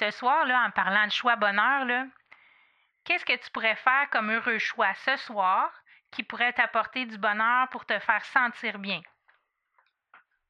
ce 0.00 0.10
soir, 0.10 0.46
là, 0.46 0.64
en 0.66 0.70
parlant 0.70 1.06
de 1.06 1.12
choix 1.12 1.36
bonheur, 1.36 1.84
là, 1.84 2.06
qu'est-ce 3.04 3.24
que 3.24 3.34
tu 3.34 3.50
pourrais 3.52 3.76
faire 3.76 4.08
comme 4.10 4.30
heureux 4.30 4.58
choix 4.58 4.94
ce 5.04 5.16
soir 5.18 5.70
qui 6.10 6.22
pourrait 6.22 6.54
t'apporter 6.54 7.04
du 7.04 7.18
bonheur 7.18 7.68
pour 7.70 7.84
te 7.84 7.98
faire 7.98 8.24
sentir 8.24 8.78
bien? 8.78 9.02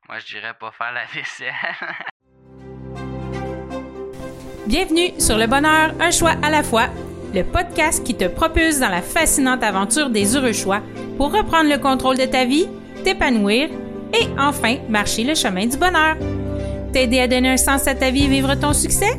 Moi, 0.09 0.21
je 0.21 0.27
dirais 0.27 0.55
pas 0.55 0.71
faire 0.71 0.93
la 0.93 1.05
vaisselle. 1.07 1.53
Bienvenue 4.67 5.21
sur 5.21 5.37
Le 5.37 5.49
Bonheur, 5.49 5.95
un 6.01 6.13
choix 6.13 6.37
à 6.43 6.51
la 6.51 6.63
fois, 6.63 6.87
le 7.35 7.43
podcast 7.43 8.07
qui 8.07 8.17
te 8.17 8.29
propulse 8.29 8.79
dans 8.79 8.89
la 8.89 9.03
fascinante 9.03 9.65
aventure 9.65 10.11
des 10.11 10.37
heureux 10.37 10.53
choix 10.53 10.81
pour 11.17 11.33
reprendre 11.33 11.69
le 11.69 11.79
contrôle 11.79 12.19
de 12.19 12.27
ta 12.27 12.45
vie, 12.45 12.69
t'épanouir 13.03 13.69
et 14.15 14.29
enfin 14.39 14.77
marcher 14.89 15.25
le 15.25 15.35
chemin 15.35 15.67
du 15.67 15.77
bonheur. 15.77 16.17
T'aider 16.93 17.19
à 17.21 17.27
donner 17.27 17.51
un 17.51 17.57
sens 17.57 17.89
à 17.89 17.97
ta 17.97 18.11
vie 18.11 18.27
et 18.27 18.29
vivre 18.29 18.55
ton 18.55 18.73
succès, 18.73 19.19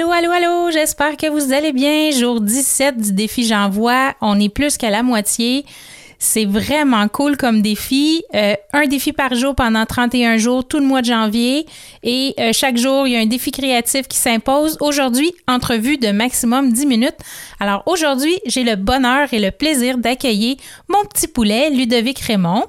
Allô, 0.00 0.12
allô, 0.12 0.30
allô, 0.30 0.70
j'espère 0.70 1.14
que 1.18 1.28
vous 1.28 1.52
allez 1.52 1.74
bien. 1.74 2.10
Jour 2.10 2.40
17 2.40 2.96
du 2.96 3.12
défi 3.12 3.46
J'envoie. 3.46 4.14
On 4.22 4.40
est 4.40 4.48
plus 4.48 4.78
qu'à 4.78 4.88
la 4.88 5.02
moitié. 5.02 5.66
C'est 6.18 6.46
vraiment 6.46 7.06
cool 7.08 7.36
comme 7.36 7.60
défi. 7.60 8.22
Euh, 8.34 8.54
un 8.72 8.86
défi 8.86 9.12
par 9.12 9.34
jour 9.34 9.54
pendant 9.54 9.84
31 9.84 10.38
jours, 10.38 10.66
tout 10.66 10.78
le 10.78 10.86
mois 10.86 11.02
de 11.02 11.06
janvier. 11.06 11.66
Et 12.02 12.34
euh, 12.38 12.52
chaque 12.54 12.78
jour, 12.78 13.06
il 13.06 13.12
y 13.12 13.16
a 13.16 13.20
un 13.20 13.26
défi 13.26 13.50
créatif 13.50 14.08
qui 14.08 14.16
s'impose. 14.16 14.78
Aujourd'hui, 14.80 15.34
entrevue 15.46 15.98
de 15.98 16.12
maximum 16.12 16.72
10 16.72 16.86
minutes. 16.86 17.18
Alors 17.58 17.82
aujourd'hui, 17.84 18.38
j'ai 18.46 18.64
le 18.64 18.76
bonheur 18.76 19.28
et 19.32 19.38
le 19.38 19.50
plaisir 19.50 19.98
d'accueillir 19.98 20.56
mon 20.88 21.04
petit 21.04 21.28
poulet, 21.28 21.68
Ludovic 21.68 22.20
Raymond. 22.20 22.64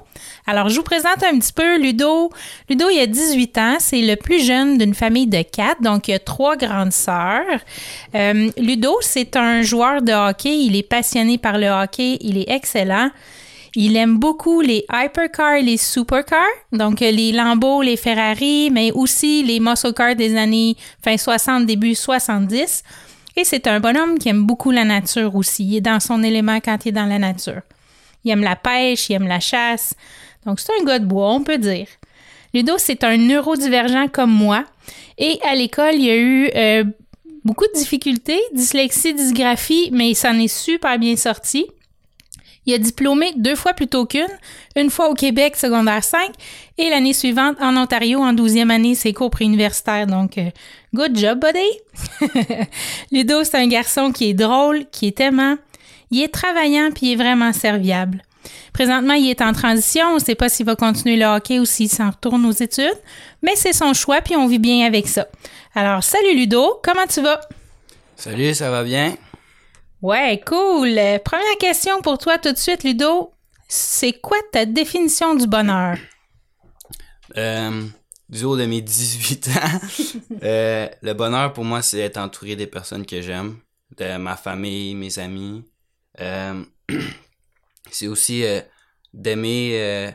Alors, 0.52 0.68
je 0.68 0.76
vous 0.76 0.82
présente 0.82 1.22
un 1.22 1.38
petit 1.38 1.54
peu 1.54 1.78
Ludo. 1.78 2.28
Ludo, 2.68 2.90
il 2.90 3.00
a 3.00 3.06
18 3.06 3.56
ans. 3.56 3.76
C'est 3.78 4.02
le 4.02 4.16
plus 4.16 4.44
jeune 4.44 4.76
d'une 4.76 4.92
famille 4.92 5.26
de 5.26 5.40
quatre. 5.40 5.80
Donc, 5.80 6.08
il 6.08 6.12
a 6.12 6.18
trois 6.18 6.58
grandes 6.58 6.92
sœurs. 6.92 7.58
Euh, 8.14 8.50
Ludo, 8.58 8.98
c'est 9.00 9.34
un 9.36 9.62
joueur 9.62 10.02
de 10.02 10.12
hockey. 10.12 10.54
Il 10.54 10.76
est 10.76 10.82
passionné 10.82 11.38
par 11.38 11.56
le 11.56 11.68
hockey. 11.68 12.18
Il 12.20 12.36
est 12.36 12.50
excellent. 12.50 13.08
Il 13.76 13.96
aime 13.96 14.18
beaucoup 14.18 14.60
les 14.60 14.84
hypercars 14.92 15.62
les 15.62 15.78
supercars, 15.78 16.44
donc 16.70 17.00
les 17.00 17.32
Lambeaux, 17.32 17.80
les 17.80 17.96
Ferrari, 17.96 18.68
mais 18.70 18.92
aussi 18.92 19.42
les 19.42 19.58
muscle 19.58 19.94
cars 19.94 20.14
des 20.14 20.36
années 20.36 20.76
fin 21.02 21.16
60, 21.16 21.64
début 21.64 21.94
70. 21.94 22.82
Et 23.38 23.44
c'est 23.44 23.66
un 23.66 23.80
bonhomme 23.80 24.18
qui 24.18 24.28
aime 24.28 24.44
beaucoup 24.44 24.70
la 24.70 24.84
nature 24.84 25.34
aussi. 25.34 25.64
Il 25.64 25.76
est 25.76 25.80
dans 25.80 26.00
son 26.00 26.22
élément 26.22 26.60
quand 26.62 26.76
il 26.84 26.90
est 26.90 26.92
dans 26.92 27.06
la 27.06 27.18
nature. 27.18 27.62
Il 28.24 28.30
aime 28.30 28.42
la 28.42 28.56
pêche, 28.56 29.08
il 29.08 29.14
aime 29.14 29.26
la 29.26 29.40
chasse. 29.40 29.94
Donc, 30.46 30.60
c'est 30.60 30.72
un 30.80 30.84
gars 30.84 30.98
de 30.98 31.06
bois, 31.06 31.32
on 31.32 31.42
peut 31.42 31.58
dire. 31.58 31.86
Ludo, 32.54 32.74
c'est 32.78 33.04
un 33.04 33.16
neurodivergent 33.16 34.08
comme 34.08 34.32
moi. 34.32 34.64
Et 35.18 35.38
à 35.42 35.54
l'école, 35.54 35.94
il 35.94 36.04
y 36.04 36.10
a 36.10 36.16
eu 36.16 36.50
euh, 36.54 36.84
beaucoup 37.44 37.66
de 37.66 37.78
difficultés, 37.78 38.40
dyslexie, 38.52 39.14
dysgraphie, 39.14 39.90
mais 39.92 40.10
il 40.10 40.14
s'en 40.14 40.38
est 40.38 40.48
super 40.48 40.98
bien 40.98 41.16
sorti. 41.16 41.66
Il 42.64 42.74
a 42.74 42.78
diplômé 42.78 43.32
deux 43.36 43.56
fois 43.56 43.72
plutôt 43.72 44.06
qu'une, 44.06 44.28
une 44.76 44.90
fois 44.90 45.08
au 45.10 45.14
Québec, 45.14 45.56
secondaire 45.56 46.04
5, 46.04 46.30
et 46.78 46.90
l'année 46.90 47.12
suivante 47.12 47.56
en 47.60 47.76
Ontario, 47.76 48.20
en 48.20 48.32
douzième 48.32 48.70
année, 48.70 48.94
ses 48.94 49.12
cours 49.12 49.30
préuniversitaires. 49.30 50.06
Donc, 50.06 50.38
euh, 50.38 50.50
good 50.94 51.16
job, 51.18 51.40
buddy! 51.40 52.28
Ludo, 53.10 53.42
c'est 53.42 53.56
un 53.56 53.66
garçon 53.66 54.12
qui 54.12 54.30
est 54.30 54.34
drôle, 54.34 54.84
qui 54.92 55.08
est 55.08 55.20
aimant, 55.20 55.56
il 56.12 56.22
est 56.22 56.32
travaillant, 56.32 56.90
puis 56.94 57.06
il 57.06 57.12
est 57.12 57.16
vraiment 57.16 57.52
serviable. 57.52 58.22
Présentement, 58.72 59.14
il 59.14 59.28
est 59.30 59.40
en 59.42 59.52
transition. 59.52 60.06
On 60.08 60.14
ne 60.14 60.20
sait 60.20 60.34
pas 60.34 60.48
s'il 60.48 60.66
va 60.66 60.76
continuer 60.76 61.16
le 61.16 61.26
hockey 61.26 61.58
ou 61.58 61.64
s'il 61.64 61.88
s'en 61.88 62.10
retourne 62.10 62.44
aux 62.44 62.52
études, 62.52 62.98
mais 63.42 63.56
c'est 63.56 63.72
son 63.72 63.92
choix, 63.92 64.20
puis 64.20 64.36
on 64.36 64.46
vit 64.46 64.58
bien 64.58 64.86
avec 64.86 65.08
ça. 65.08 65.26
Alors, 65.74 66.02
salut 66.02 66.34
Ludo, 66.34 66.80
comment 66.82 67.06
tu 67.06 67.22
vas? 67.22 67.40
Salut, 68.16 68.54
ça 68.54 68.70
va 68.70 68.84
bien? 68.84 69.16
Ouais, 70.00 70.40
cool. 70.46 70.98
Première 71.24 71.58
question 71.60 72.00
pour 72.02 72.18
toi 72.18 72.38
tout 72.38 72.52
de 72.52 72.58
suite, 72.58 72.84
Ludo. 72.84 73.32
C'est 73.68 74.12
quoi 74.20 74.38
ta 74.52 74.66
définition 74.66 75.34
du 75.34 75.46
bonheur? 75.46 75.96
Euh, 77.36 77.86
du 78.28 78.44
haut 78.44 78.56
de 78.56 78.66
mes 78.66 78.80
18 78.80 79.48
ans, 79.48 79.80
euh, 80.42 80.88
le 81.02 81.12
bonheur 81.14 81.52
pour 81.52 81.64
moi, 81.64 81.82
c'est 81.82 81.98
d'être 81.98 82.18
entouré 82.18 82.56
des 82.56 82.66
personnes 82.66 83.06
que 83.06 83.20
j'aime, 83.22 83.56
de 83.96 84.16
ma 84.16 84.36
famille, 84.36 84.94
mes 84.94 85.18
amis. 85.18 85.64
Euh, 86.20 86.62
c'est 87.90 88.06
aussi 88.06 88.44
euh, 88.44 88.60
d'aimer 89.12 89.72
euh, 89.74 90.10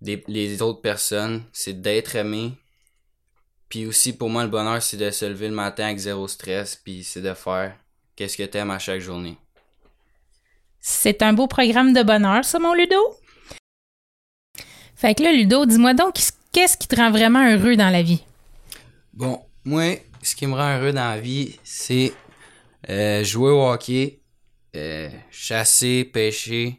les 0.00 0.62
autres 0.62 0.80
personnes, 0.80 1.44
c'est 1.52 1.80
d'être 1.80 2.16
aimé. 2.16 2.52
Puis 3.68 3.86
aussi, 3.86 4.16
pour 4.16 4.28
moi, 4.28 4.42
le 4.42 4.50
bonheur, 4.50 4.82
c'est 4.82 4.96
de 4.96 5.10
se 5.10 5.24
lever 5.24 5.48
le 5.48 5.54
matin 5.54 5.86
avec 5.86 5.98
zéro 5.98 6.26
stress, 6.26 6.76
puis 6.76 7.04
c'est 7.04 7.22
de 7.22 7.34
faire 7.34 7.76
qu'est-ce 8.16 8.36
que 8.36 8.42
t'aimes 8.42 8.70
à 8.70 8.78
chaque 8.78 9.00
journée. 9.00 9.38
C'est 10.80 11.22
un 11.22 11.32
beau 11.32 11.46
programme 11.46 11.92
de 11.92 12.02
bonheur, 12.02 12.44
ça, 12.44 12.58
mon 12.58 12.74
Ludo? 12.74 12.96
Fait 14.96 15.14
que 15.14 15.22
là, 15.22 15.32
Ludo, 15.32 15.66
dis-moi 15.66 15.94
donc, 15.94 16.14
qu'est-ce 16.52 16.76
qui 16.76 16.88
te 16.88 16.96
rend 16.96 17.10
vraiment 17.10 17.48
heureux 17.48 17.76
dans 17.76 17.90
la 17.90 18.02
vie? 18.02 18.24
Bon, 19.12 19.44
moi, 19.64 19.96
ce 20.22 20.34
qui 20.34 20.46
me 20.46 20.54
rend 20.54 20.78
heureux 20.78 20.92
dans 20.92 21.08
la 21.08 21.20
vie, 21.20 21.58
c'est 21.62 22.12
euh, 22.88 23.22
jouer 23.22 23.50
au 23.50 23.62
hockey, 23.62 24.19
euh, 24.76 25.10
chasser, 25.30 26.04
pêcher. 26.04 26.78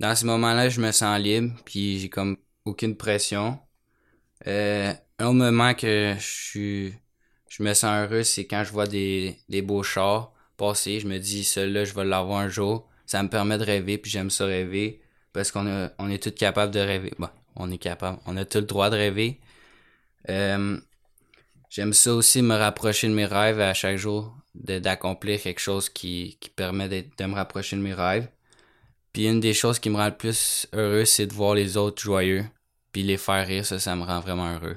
Dans 0.00 0.14
ce 0.14 0.26
moment-là, 0.26 0.68
je 0.68 0.80
me 0.80 0.92
sens 0.92 1.18
libre, 1.18 1.54
puis 1.64 1.98
j'ai 1.98 2.08
comme 2.08 2.36
aucune 2.64 2.96
pression. 2.96 3.58
Euh, 4.46 4.92
un 5.18 5.32
moment 5.32 5.74
que 5.74 6.14
je 6.18 6.90
je 7.48 7.62
me 7.62 7.72
sens 7.72 8.06
heureux, 8.06 8.22
c'est 8.22 8.46
quand 8.46 8.64
je 8.64 8.72
vois 8.72 8.86
des, 8.86 9.38
des 9.48 9.62
beaux 9.62 9.82
chars 9.82 10.32
passer. 10.56 11.00
Je 11.00 11.06
me 11.06 11.18
dis, 11.18 11.44
celui-là, 11.44 11.84
je 11.84 11.94
vais 11.94 12.04
l'avoir 12.04 12.40
un 12.40 12.48
jour. 12.48 12.88
Ça 13.06 13.22
me 13.22 13.28
permet 13.28 13.56
de 13.58 13.64
rêver, 13.64 13.98
puis 13.98 14.10
j'aime 14.10 14.30
ça 14.30 14.46
rêver, 14.46 15.00
parce 15.32 15.52
qu'on 15.52 15.90
on 15.98 16.10
est 16.10 16.22
tous 16.22 16.32
capables 16.32 16.72
de 16.72 16.80
rêver. 16.80 17.12
Bon, 17.18 17.28
on 17.54 17.70
est 17.70 17.78
capable, 17.78 18.18
on 18.26 18.36
a 18.36 18.44
tout 18.44 18.58
le 18.58 18.64
droit 18.64 18.90
de 18.90 18.96
rêver. 18.96 19.40
Euh, 20.28 20.78
j'aime 21.70 21.92
ça 21.92 22.14
aussi 22.14 22.42
me 22.42 22.54
rapprocher 22.54 23.08
de 23.08 23.14
mes 23.14 23.26
rêves 23.26 23.60
à 23.60 23.74
chaque 23.74 23.96
jour 23.96 24.34
d'accomplir 24.64 25.40
quelque 25.40 25.60
chose 25.60 25.88
qui, 25.88 26.36
qui 26.40 26.50
permet 26.50 26.88
de 26.88 27.24
me 27.24 27.34
rapprocher 27.34 27.76
de 27.76 27.82
mes 27.82 27.94
rêves. 27.94 28.28
Puis 29.12 29.26
une 29.26 29.40
des 29.40 29.54
choses 29.54 29.78
qui 29.78 29.90
me 29.90 29.96
rend 29.96 30.06
le 30.06 30.16
plus 30.16 30.66
heureux, 30.74 31.04
c'est 31.04 31.26
de 31.26 31.32
voir 31.32 31.54
les 31.54 31.76
autres 31.76 32.02
joyeux. 32.02 32.44
Puis 32.92 33.02
les 33.02 33.16
faire 33.16 33.46
rire, 33.46 33.64
ça, 33.64 33.78
ça 33.78 33.96
me 33.96 34.04
rend 34.04 34.20
vraiment 34.20 34.52
heureux. 34.52 34.76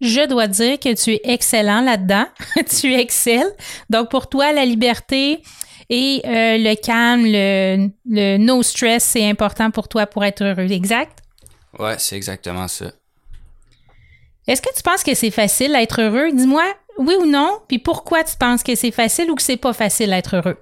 Je 0.00 0.26
dois 0.26 0.46
dire 0.46 0.78
que 0.78 0.94
tu 0.94 1.12
es 1.12 1.20
excellent 1.24 1.80
là-dedans. 1.80 2.26
tu 2.80 2.94
excelles. 2.94 3.52
Donc 3.88 4.10
pour 4.10 4.28
toi, 4.28 4.52
la 4.52 4.64
liberté 4.64 5.42
et 5.88 6.22
euh, 6.24 6.58
le 6.58 6.74
calme, 6.74 7.24
le, 7.24 7.90
le 8.06 8.36
no 8.38 8.62
stress, 8.62 9.04
c'est 9.04 9.28
important 9.28 9.70
pour 9.70 9.88
toi 9.88 10.06
pour 10.06 10.24
être 10.24 10.42
heureux. 10.42 10.70
Exact? 10.70 11.18
Ouais, 11.78 11.96
c'est 11.98 12.16
exactement 12.16 12.68
ça. 12.68 12.92
Est-ce 14.46 14.62
que 14.62 14.74
tu 14.74 14.82
penses 14.82 15.02
que 15.02 15.14
c'est 15.14 15.30
facile 15.30 15.72
d'être 15.72 16.00
heureux? 16.00 16.30
Dis-moi, 16.32 16.64
oui 16.98 17.14
ou 17.20 17.26
non? 17.26 17.60
Puis 17.68 17.78
pourquoi 17.78 18.24
tu 18.24 18.36
penses 18.36 18.62
que 18.62 18.74
c'est 18.74 18.90
facile 18.90 19.30
ou 19.30 19.34
que 19.34 19.42
c'est 19.42 19.56
pas 19.56 19.72
facile 19.72 20.10
d'être 20.10 20.36
heureux? 20.36 20.56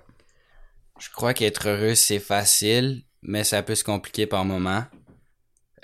Je 0.98 1.08
crois 1.10 1.34
qu'être 1.34 1.68
heureux, 1.68 1.94
c'est 1.94 2.20
facile, 2.20 3.02
mais 3.22 3.44
ça 3.44 3.62
peut 3.62 3.74
se 3.74 3.84
compliquer 3.84 4.26
par 4.26 4.44
moment. 4.44 4.84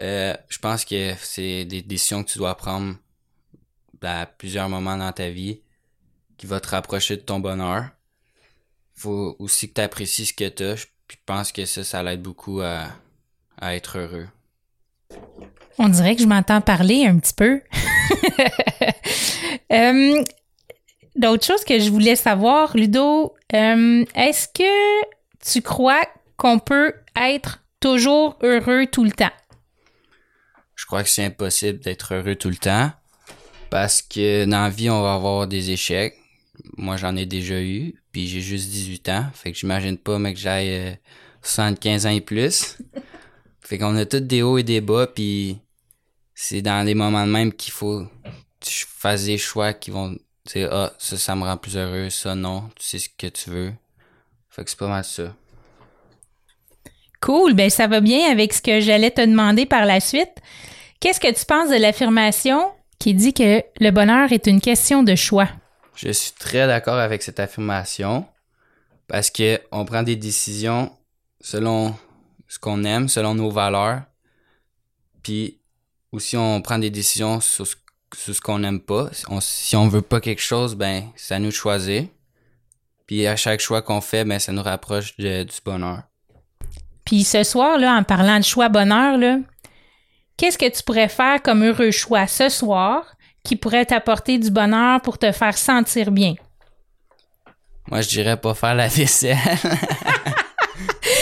Euh, 0.00 0.34
je 0.48 0.58
pense 0.58 0.84
que 0.84 1.14
c'est 1.20 1.64
des 1.64 1.82
décisions 1.82 2.24
que 2.24 2.30
tu 2.30 2.38
dois 2.38 2.56
prendre 2.56 2.96
à 4.02 4.26
plusieurs 4.26 4.68
moments 4.68 4.96
dans 4.96 5.12
ta 5.12 5.28
vie 5.28 5.60
qui 6.38 6.46
vont 6.46 6.60
te 6.60 6.68
rapprocher 6.68 7.16
de 7.16 7.22
ton 7.22 7.38
bonheur. 7.38 7.90
Faut 8.94 9.36
aussi 9.38 9.68
que 9.68 9.74
tu 9.74 9.80
apprécies 9.80 10.26
ce 10.26 10.32
que 10.32 10.48
tu 10.48 10.62
as. 10.62 10.76
Je 10.76 11.16
pense 11.26 11.52
que 11.52 11.66
ça, 11.66 11.84
ça 11.84 12.02
l'aide 12.02 12.22
beaucoup 12.22 12.60
à, 12.60 12.88
à 13.60 13.74
être 13.74 13.98
heureux. 13.98 14.28
On 15.78 15.88
dirait 15.88 16.14
que 16.14 16.22
je 16.22 16.26
m'entends 16.26 16.60
parler 16.60 17.06
un 17.06 17.18
petit 17.18 17.34
peu. 17.34 17.60
euh, 19.72 20.24
d'autres 21.16 21.46
choses 21.46 21.64
que 21.64 21.78
je 21.78 21.90
voulais 21.90 22.16
savoir, 22.16 22.76
Ludo. 22.76 23.34
Euh, 23.54 24.04
est-ce 24.14 24.48
que 24.48 25.04
tu 25.44 25.62
crois 25.62 26.02
qu'on 26.36 26.58
peut 26.58 26.94
être 27.16 27.62
toujours 27.80 28.38
heureux 28.42 28.86
tout 28.86 29.04
le 29.04 29.12
temps? 29.12 29.32
Je 30.74 30.86
crois 30.86 31.02
que 31.02 31.08
c'est 31.08 31.24
impossible 31.24 31.80
d'être 31.80 32.14
heureux 32.14 32.36
tout 32.36 32.48
le 32.48 32.56
temps 32.56 32.92
parce 33.70 34.02
que 34.02 34.44
dans 34.44 34.62
la 34.62 34.70
vie, 34.70 34.90
on 34.90 35.02
va 35.02 35.14
avoir 35.14 35.46
des 35.46 35.70
échecs. 35.70 36.16
Moi, 36.76 36.96
j'en 36.96 37.16
ai 37.16 37.26
déjà 37.26 37.60
eu, 37.60 37.94
puis 38.12 38.26
j'ai 38.26 38.40
juste 38.40 38.70
18 38.70 39.08
ans. 39.10 39.26
Fait 39.34 39.52
que 39.52 39.58
j'imagine 39.58 39.98
pas, 39.98 40.18
que 40.18 40.38
j'aille 40.38 40.98
75 41.42 42.06
ans 42.06 42.10
et 42.10 42.20
plus. 42.20 42.78
fait 43.60 43.78
qu'on 43.78 43.96
a 43.96 44.04
tous 44.04 44.20
des 44.20 44.42
hauts 44.42 44.58
et 44.58 44.62
des 44.62 44.80
bas, 44.80 45.06
puis 45.06 45.58
c'est 46.34 46.62
dans 46.62 46.84
les 46.84 46.94
moments 46.94 47.26
de 47.26 47.30
même 47.30 47.52
qu'il 47.52 47.72
faut 47.72 48.06
tu 48.60 48.86
fasses 48.86 49.24
des 49.24 49.38
choix 49.38 49.72
qui 49.72 49.90
vont 49.90 50.16
ah 50.56 50.92
ça 50.98 51.16
ça 51.16 51.34
me 51.34 51.44
rend 51.44 51.56
plus 51.56 51.76
heureux 51.76 52.10
ça 52.10 52.34
non 52.34 52.70
tu 52.76 52.84
sais 52.84 52.98
ce 52.98 53.08
que 53.08 53.26
tu 53.26 53.50
veux. 53.50 53.72
Fait 54.48 54.64
que 54.64 54.70
c'est 54.70 54.78
pas 54.78 54.88
mal 54.88 55.04
ça. 55.04 55.34
Cool 57.20 57.54
ben 57.54 57.70
ça 57.70 57.86
va 57.86 58.00
bien 58.00 58.30
avec 58.30 58.52
ce 58.52 58.62
que 58.62 58.80
j'allais 58.80 59.10
te 59.10 59.20
demander 59.20 59.66
par 59.66 59.84
la 59.84 60.00
suite. 60.00 60.34
Qu'est-ce 61.00 61.20
que 61.20 61.32
tu 61.32 61.44
penses 61.44 61.70
de 61.70 61.76
l'affirmation 61.76 62.72
qui 62.98 63.14
dit 63.14 63.32
que 63.32 63.62
le 63.80 63.90
bonheur 63.90 64.32
est 64.32 64.46
une 64.46 64.60
question 64.60 65.02
de 65.02 65.14
choix? 65.14 65.48
Je 65.94 66.10
suis 66.10 66.32
très 66.32 66.66
d'accord 66.66 66.98
avec 66.98 67.22
cette 67.22 67.40
affirmation 67.40 68.26
parce 69.06 69.30
que 69.30 69.60
on 69.72 69.84
prend 69.84 70.02
des 70.02 70.16
décisions 70.16 70.96
selon 71.40 71.94
ce 72.48 72.58
qu'on 72.58 72.84
aime 72.84 73.08
selon 73.08 73.34
nos 73.34 73.50
valeurs 73.50 74.02
puis 75.22 75.60
aussi 76.12 76.36
on 76.36 76.60
prend 76.60 76.78
des 76.78 76.90
décisions 76.90 77.40
sur 77.40 77.66
ce 77.66 77.76
sur 78.16 78.34
ce 78.34 78.40
qu'on 78.40 78.58
n'aime 78.58 78.80
pas. 78.80 79.10
si 79.40 79.76
on 79.76 79.88
veut 79.88 80.02
pas 80.02 80.20
quelque 80.20 80.42
chose, 80.42 80.74
ben, 80.74 81.04
c'est 81.16 81.34
à 81.34 81.38
nous 81.38 81.48
de 81.48 81.54
choisir. 81.54 82.04
Puis 83.06 83.26
à 83.26 83.36
chaque 83.36 83.60
choix 83.60 83.82
qu'on 83.82 84.00
fait, 84.00 84.24
ben, 84.24 84.38
ça 84.38 84.52
nous 84.52 84.62
rapproche 84.62 85.16
du 85.16 85.46
bonheur. 85.64 86.02
Puis 87.04 87.24
ce 87.24 87.42
soir, 87.42 87.78
là, 87.78 87.94
en 87.94 88.02
parlant 88.02 88.38
de 88.38 88.44
choix 88.44 88.68
bonheur, 88.68 89.18
là, 89.18 89.38
qu'est-ce 90.36 90.58
que 90.58 90.70
tu 90.70 90.82
pourrais 90.82 91.08
faire 91.08 91.42
comme 91.42 91.64
heureux 91.64 91.90
choix 91.90 92.26
ce 92.26 92.48
soir 92.48 93.04
qui 93.42 93.56
pourrait 93.56 93.86
t'apporter 93.86 94.38
du 94.38 94.50
bonheur 94.50 95.00
pour 95.00 95.18
te 95.18 95.32
faire 95.32 95.58
sentir 95.58 96.10
bien? 96.12 96.34
Moi, 97.88 98.02
je 98.02 98.08
dirais 98.08 98.36
pas 98.36 98.54
faire 98.54 98.74
la 98.74 98.86
vaisselle. 98.86 99.36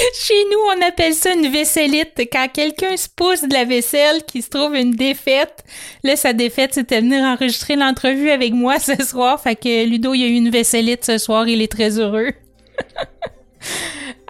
Chez 0.14 0.44
nous, 0.50 0.58
on 0.76 0.86
appelle 0.86 1.14
ça 1.14 1.32
une 1.34 1.50
vaisselite. 1.50 2.20
Quand 2.32 2.48
quelqu'un 2.52 2.96
se 2.96 3.08
pousse 3.08 3.42
de 3.42 3.52
la 3.52 3.64
vaisselle, 3.64 4.24
qui 4.24 4.42
se 4.42 4.50
trouve 4.50 4.74
une 4.74 4.92
défaite, 4.92 5.64
là, 6.02 6.16
sa 6.16 6.32
défaite, 6.32 6.74
c'était 6.74 7.00
venir 7.00 7.24
enregistrer 7.24 7.76
l'entrevue 7.76 8.30
avec 8.30 8.52
moi 8.52 8.78
ce 8.78 9.02
soir. 9.04 9.40
Fait 9.40 9.56
que 9.56 9.84
Ludo, 9.86 10.14
il 10.14 10.24
a 10.24 10.26
eu 10.26 10.34
une 10.34 10.50
vaisselite 10.50 11.04
ce 11.04 11.18
soir, 11.18 11.48
il 11.48 11.62
est 11.62 11.70
très 11.70 11.98
heureux. 11.98 12.32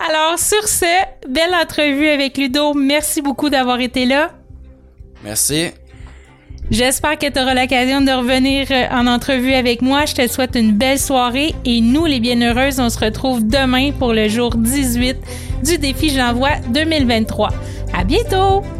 Alors, 0.08 0.38
sur 0.38 0.66
ce, 0.69 0.86
belle 1.28 1.54
entrevue 1.54 2.08
avec 2.08 2.36
Ludo. 2.38 2.72
Merci 2.75 3.20
beaucoup 3.20 3.50
d'avoir 3.50 3.80
été 3.80 4.06
là. 4.06 4.32
Merci. 5.25 5.70
J'espère 6.70 7.19
que 7.19 7.31
tu 7.31 7.41
auras 7.41 7.55
l'occasion 7.55 8.03
de 8.03 8.11
revenir 8.11 8.67
euh, 8.70 8.87
en 8.91 9.06
entrevue 9.06 9.55
avec 9.55 9.81
moi. 9.81 10.05
Je 10.05 10.15
te 10.15 10.29
souhaite 10.29 10.55
une 10.55 10.73
belle 10.73 10.99
soirée 10.99 11.55
et 11.65 11.81
nous, 11.81 12.05
les 12.05 12.20
bienheureuses, 12.20 12.79
on 12.79 12.91
se 12.91 12.99
retrouve 12.99 13.47
demain 13.47 13.93
pour 13.93 14.12
le 14.12 14.29
jour 14.29 14.55
18 14.55 15.17
du 15.65 15.79
défi 15.79 16.11
J'envoie 16.11 16.56
2023. 16.73 17.49
À 17.94 18.05
bientôt! 18.05 18.77